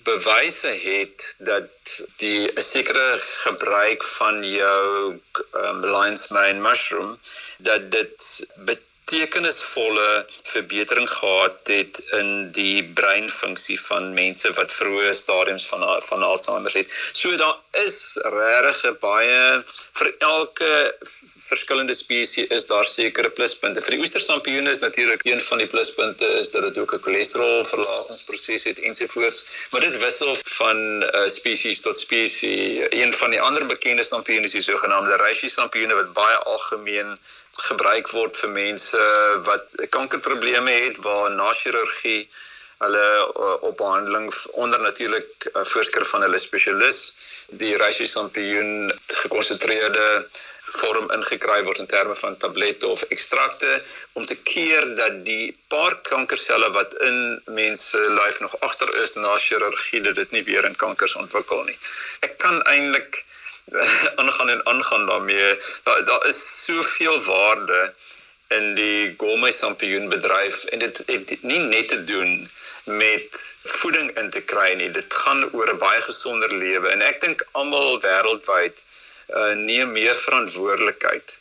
bewyse 0.08 0.72
het 0.84 1.34
dat 1.50 1.70
die 2.16 2.40
'n 2.54 2.62
sekere 2.62 3.20
gebruik 3.44 4.04
van 4.04 4.44
jou 4.44 4.84
um, 5.54 5.84
lion's 5.92 6.28
mane 6.28 6.60
mushroom 6.68 7.18
dat 7.58 7.90
dit 7.90 8.46
betekenisvolle 9.38 10.26
verbetering 10.44 11.10
gehad 11.10 11.58
het 11.64 11.98
in 12.18 12.50
die 12.52 12.82
breinfunksie 12.94 13.78
van 13.80 14.14
mense 14.14 14.50
wat 14.56 14.72
vroeë 14.72 15.12
stadiums 15.14 15.66
van 15.70 15.84
van 16.02 16.22
Alzheimer 16.22 16.72
het. 16.74 16.90
So 17.12 17.36
daar 17.36 17.56
is 17.72 18.18
regtig 18.24 18.98
baie 18.98 19.62
vir 19.98 20.10
elke 20.18 20.96
verskillende 21.48 21.94
spesies 21.94 22.50
is 22.50 22.66
daar 22.66 22.84
sekere 22.84 23.30
pluspunte. 23.30 23.82
Vir 23.82 23.94
die 23.96 24.00
oestersampioene 24.02 24.70
is 24.70 24.82
natuurlik 24.82 25.24
een 25.24 25.40
van 25.40 25.58
die 25.58 25.70
pluspunte 25.70 26.26
is 26.42 26.50
dat 26.50 26.62
dit 26.62 26.78
ook 26.78 26.94
'n 26.94 27.02
cholesterolverlagingsproses 27.02 28.64
het 28.64 28.78
ensovoorts, 28.78 29.66
maar 29.70 29.80
dit 29.80 29.98
wissel 29.98 30.36
van 30.58 31.02
uh, 31.02 31.08
eh, 31.08 31.28
spesies 31.28 31.80
tot 31.80 31.98
spesies. 31.98 32.42
Een 32.90 33.12
van 33.14 33.30
die 33.30 33.40
ander 33.40 33.66
bekende 33.66 34.02
sampioene 34.02 34.46
is 34.46 34.52
die 34.52 34.62
sogenaamde 34.62 35.16
reishi 35.16 35.48
sampioene 35.48 35.94
wat 35.94 36.12
baie 36.12 36.36
algemeen 36.36 37.18
gebruik 37.58 38.10
word 38.14 38.36
vir 38.38 38.50
mense 38.54 38.98
wat 39.48 39.88
kankerprobleme 39.94 40.70
het 40.70 41.00
waar 41.06 41.30
na 41.30 41.52
chirurgie 41.52 42.28
hulle 42.78 43.06
uh, 43.06 43.62
op 43.68 43.76
behandeling 43.76 44.34
onder 44.50 44.80
natuurlik 44.80 45.48
uh, 45.52 45.64
voorskrif 45.64 46.08
van 46.08 46.22
hulle 46.26 46.38
spesialis 46.38 47.00
die 47.62 47.76
rasisampioen 47.76 48.92
gekonsentreerde 49.22 50.06
vorm 50.68 51.08
ingekry 51.16 51.62
word 51.64 51.80
in 51.82 51.88
terme 51.90 52.14
van 52.20 52.36
tablette 52.36 52.86
of 52.86 53.02
ekstrakte 53.14 53.70
om 54.12 54.26
te 54.26 54.36
keer 54.50 54.84
dat 55.00 55.22
die 55.24 55.56
paar 55.72 55.96
kankerselle 56.10 56.68
wat 56.76 56.94
in 57.08 57.40
mense 57.60 58.02
lyf 58.18 58.40
nog 58.44 58.54
agter 58.60 58.92
is 59.02 59.14
na 59.14 59.38
chirurgie 59.38 60.02
dat 60.04 60.20
dit 60.20 60.36
nie 60.36 60.44
weer 60.50 60.68
in 60.68 60.76
kankers 60.76 61.16
ontwikkel 61.16 61.64
nie. 61.64 61.78
Ek 62.20 62.36
kan 62.44 62.60
eintlik 62.74 63.24
aangaan 64.16 64.48
en 64.54 64.66
aangaan 64.66 65.06
daarmee. 65.06 65.56
Daar 65.84 66.04
daar 66.04 66.26
is 66.26 66.64
soveel 66.64 67.20
waarde 67.24 67.92
in 68.56 68.74
die 68.74 69.14
gourmet 69.20 69.54
sampioen 69.54 70.08
bedryf 70.08 70.64
en 70.72 70.78
dit 70.84 71.02
het 71.06 71.42
nie 71.42 71.58
net 71.58 71.88
te 71.88 72.04
doen 72.04 72.48
met 72.84 73.40
voeding 73.78 74.10
in 74.16 74.30
te 74.30 74.40
kry 74.40 74.72
nie. 74.80 74.90
Dit 74.90 75.14
gaan 75.14 75.44
oor 75.52 75.72
'n 75.72 75.78
baie 75.78 76.00
gesonder 76.02 76.54
lewe 76.54 76.88
en 76.88 77.02
ek 77.02 77.20
dink 77.20 77.44
almal 77.52 78.00
wêreldwyd 78.00 78.76
uh, 79.36 79.52
neem 79.52 79.92
meer 79.92 80.16
verantwoordelikheid 80.16 81.36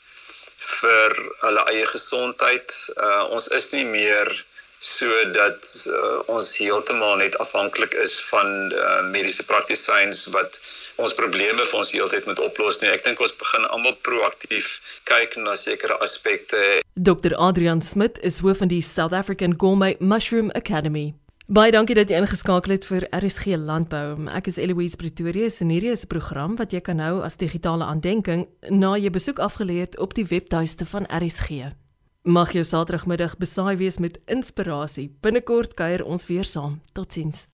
vir 0.57 1.15
hulle 1.45 1.63
eie 1.71 1.87
gesondheid. 1.87 2.75
Uh, 2.97 3.23
ons 3.29 3.47
is 3.47 3.71
nie 3.71 3.85
meer 3.85 4.45
sodat 4.79 5.65
uh, 5.89 6.19
ons 6.33 6.49
heeltemal 6.57 7.17
net 7.17 7.37
afhanklik 7.41 7.93
is 8.03 8.19
van 8.29 8.73
uh, 8.73 9.01
mediese 9.09 9.45
praktisyns 9.45 10.27
wat 10.35 10.59
ons 11.01 11.13
probleme 11.17 11.65
vir 11.65 11.77
ons 11.77 11.93
heeltyd 11.93 12.25
moet 12.29 12.39
oplos 12.41 12.81
nie. 12.81 12.89
Ek 12.93 13.05
dink 13.05 13.21
ons 13.21 13.35
begin 13.37 13.65
almal 13.69 13.95
proaktief 14.05 14.77
kyk 15.09 15.37
na 15.41 15.55
sekere 15.57 15.97
aspekte. 16.01 16.81
Dr. 16.93 17.33
Adrian 17.37 17.81
Smit 17.81 18.17
is 18.25 18.41
hoof 18.41 18.61
van 18.63 18.73
die 18.73 18.81
South 18.81 19.13
African 19.13 19.57
Gourmet 19.57 20.01
Mushroom 20.01 20.51
Academy. 20.57 21.13
Baie 21.47 21.71
dankie 21.71 21.95
dat 21.95 22.09
jy 22.11 22.17
ingeskakel 22.19 22.73
het 22.75 22.85
vir 22.89 23.05
RSG 23.15 23.55
Landbou. 23.55 24.17
Ek 24.35 24.49
is 24.51 24.57
Eloise 24.59 24.99
Pretorius 24.99 25.61
en 25.63 25.71
hierdie 25.71 25.93
is 25.93 26.03
'n 26.03 26.11
program 26.11 26.57
wat 26.59 26.73
jy 26.73 26.81
kan 26.81 26.99
hou 26.99 27.23
as 27.23 27.37
digitale 27.37 27.85
aandenking 27.85 28.47
na 28.69 28.97
jy 28.97 29.09
besoek 29.09 29.39
afgelê 29.39 29.79
het 29.79 29.97
op 29.97 30.13
die 30.13 30.25
webtuiste 30.25 30.85
van 30.85 31.07
RSG. 31.07 31.71
Mag 32.27 32.51
jou 32.51 32.65
Saterdagmiddag 32.67 33.37
besaai 33.39 33.77
wees 33.79 34.01
met 34.03 34.17
inspirasie. 34.27 35.05
Binnekort 35.23 35.77
kuier 35.79 36.03
ons 36.03 36.27
weer 36.27 36.43
saam. 36.43 36.81
Totsiens. 36.91 37.47